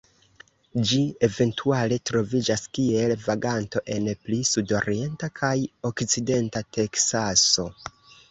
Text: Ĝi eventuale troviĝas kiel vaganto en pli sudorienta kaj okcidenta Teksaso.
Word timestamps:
Ĝi 0.91 0.99
eventuale 1.25 1.97
troviĝas 2.09 2.63
kiel 2.77 3.11
vaganto 3.27 3.83
en 3.97 4.09
pli 4.23 4.39
sudorienta 4.53 5.31
kaj 5.41 5.53
okcidenta 5.93 6.65
Teksaso. 6.79 7.69